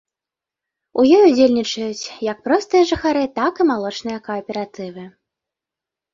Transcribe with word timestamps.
У 1.03 1.03
ёй 1.17 1.23
удзельнічаюць 1.31 2.05
як 2.31 2.41
простыя 2.47 2.83
жыхары, 2.93 3.23
так 3.37 3.53
і 3.67 3.69
малочныя 3.75 4.19
кааператывы. 4.31 5.07